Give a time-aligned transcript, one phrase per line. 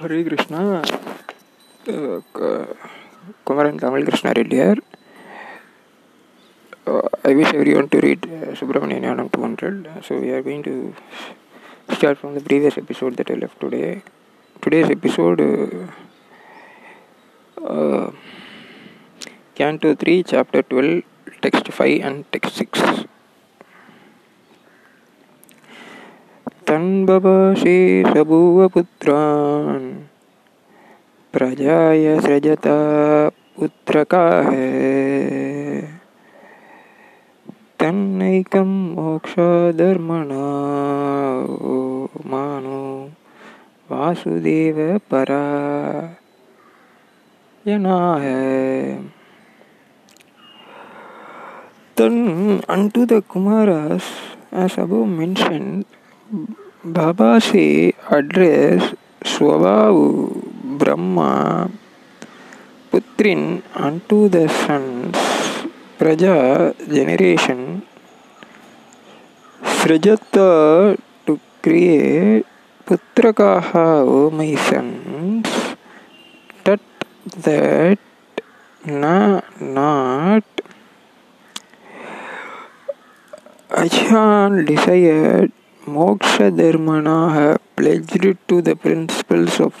[0.00, 0.60] Hare Krishna
[3.44, 4.78] Kumaran Tamil Krishna Reddiar
[7.22, 10.74] I wish every to read Subramanian Gnanam two hundred so we are going to
[11.92, 13.82] start from the previous episode that I left today
[14.62, 15.46] today's episode
[19.84, 20.94] canto three chapter twelve
[21.42, 22.86] text five and text six
[26.69, 27.05] Text 5 and Text 6.
[27.05, 29.93] तन्बभाषे सबूवपुत्रान्
[31.33, 32.75] प्रजाय सृजता
[33.29, 35.81] पुत्रका है
[37.79, 40.45] तन्नैकं मोक्षधर्मणा
[41.51, 43.09] ओ मानो
[43.91, 45.43] वासुदेव परा
[47.65, 48.99] है
[51.97, 54.03] Then unto the Kumaras,
[54.51, 55.85] as above mentioned,
[64.46, 65.18] Sons
[65.98, 67.82] Praja generation
[69.58, 70.94] Srajata
[71.26, 72.46] to create
[72.86, 75.50] Putrakaha O my sons
[76.62, 76.78] Tat
[77.42, 77.98] that
[78.86, 80.46] na not
[83.74, 85.50] Achan desired
[85.94, 89.74] Moksha Dharmana pledged to the principles of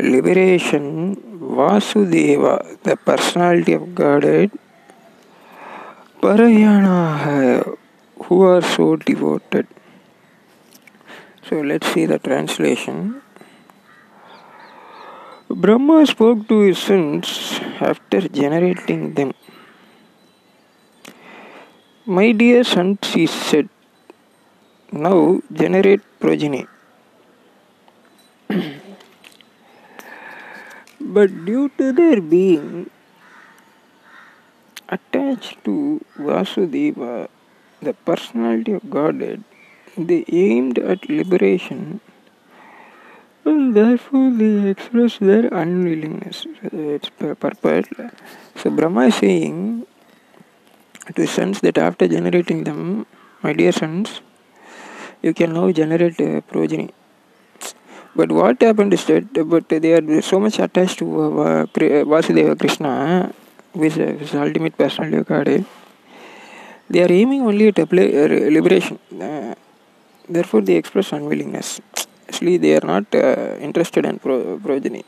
[0.00, 4.50] liberation Vasudeva, the personality of Godhead,
[6.20, 7.76] Parayana,
[8.24, 9.66] who are so devoted.
[11.48, 13.20] So let's see the translation.
[15.50, 19.32] Brahma spoke to his sons after generating them.
[22.06, 23.68] My dear sons, he said,
[24.92, 26.66] now generate progeny.
[31.00, 32.90] but due to their being
[34.88, 37.28] attached to Vasudeva,
[37.80, 39.42] the personality of Godhead,
[39.96, 42.00] they aimed at liberation
[43.44, 46.46] and therefore they expressed their unwillingness.
[46.64, 47.86] Uh, it's per- purport.
[48.56, 49.86] So Brahma is saying
[51.14, 53.06] to sons that after generating them,
[53.42, 54.20] my dear sons,
[55.22, 56.90] you can now generate a progeny.
[58.14, 61.06] But what happened is that, but they are so much attached to
[61.40, 63.32] uh, Vasudeva Krishna,
[63.72, 65.66] who is, uh, who is the ultimate personality of.
[66.90, 68.98] They are aiming only at uh, liberation.
[69.18, 69.54] Uh,
[70.28, 71.80] therefore, they express unwillingness.
[72.28, 75.04] Actually, they are not uh, interested in pro- progeny.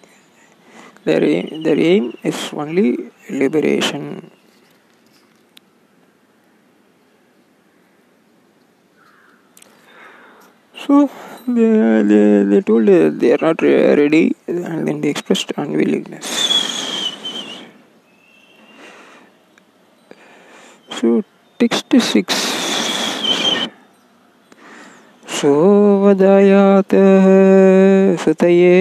[1.05, 4.31] Their aim, their aim is only liberation.
[10.84, 11.10] So
[11.48, 16.26] they, they, they told uh, they are not re- ready and then they expressed unwillingness.
[20.92, 21.24] So
[21.60, 22.60] text 6
[25.40, 26.94] सोवदायात
[28.20, 28.80] सुतये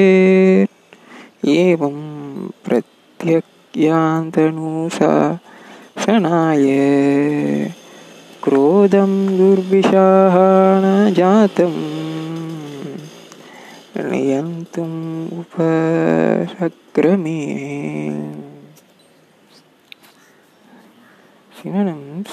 [1.55, 1.99] एवं
[2.66, 3.50] प्रत्यज्ञान्तनुसा
[6.05, 6.66] शनाय
[8.43, 10.37] क्रोधं दुर्विशाः
[10.83, 10.84] न
[11.16, 11.75] जातं
[14.11, 14.99] नियन्तुम्
[15.41, 17.43] उपसक्रमे
[21.59, 22.31] Synonyms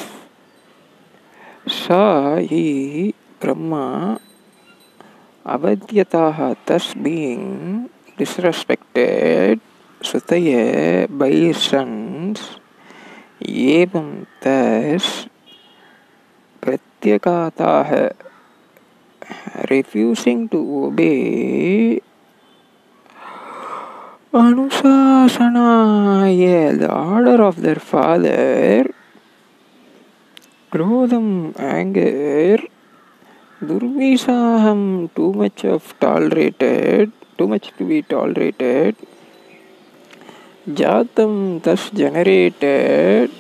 [1.66, 3.10] Sa he
[3.42, 4.22] Brahma
[5.42, 9.60] Avadyataha thus being disrespected
[10.06, 12.60] Sutaye by his sons
[13.42, 15.26] Evam thus
[17.01, 18.13] Pratyakataha
[19.71, 22.01] refusing to obey.
[24.33, 28.85] Anusasanaya, the order of their father,
[30.71, 32.59] Krodham, anger,
[33.61, 38.95] Durvisaham, too much of tolerated, too much to be tolerated,
[40.69, 43.31] Jatam, thus generated,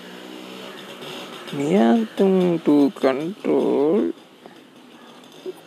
[1.50, 4.12] Niyantam, to control,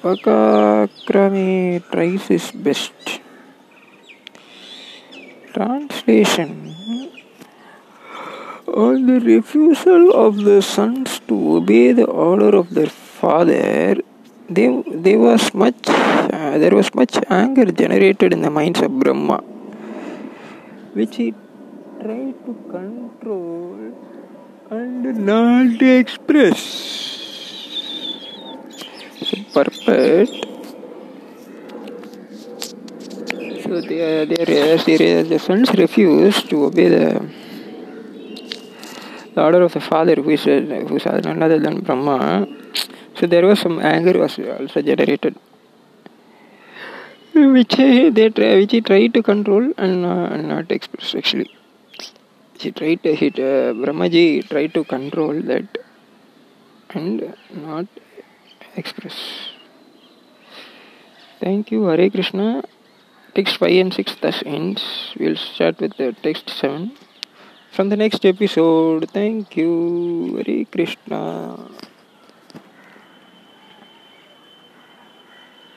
[0.02, 3.20] Pakakrami tries his best.
[5.54, 6.74] Translation.
[8.68, 15.20] On the refusal of the sons to obey the order of their father, uh, there
[15.20, 15.54] was
[16.96, 19.44] much anger generated in the minds of Brahma,
[20.94, 21.34] which he
[22.02, 23.92] tried to control
[24.74, 26.62] and not express.
[29.28, 30.44] So, purport
[33.82, 37.30] their, their, their, their sons refused to obey the,
[39.34, 42.48] the order of the father, who is, who is none other than Brahma.
[43.16, 45.36] So there was some anger was also generated,
[47.34, 51.50] which they try, which he tried to control and uh, not express actually.
[52.64, 55.78] He tried to hit uh, Brahmaji tried to control that
[56.92, 57.88] and not
[58.78, 59.18] express.
[61.42, 62.64] Thank you, Hare Krishna.
[63.36, 65.14] Text 5 and 6 thus ends.
[65.20, 66.94] We'll start with the text 7
[67.72, 69.10] from the next episode.
[69.10, 71.58] Thank you, Hare Krishna.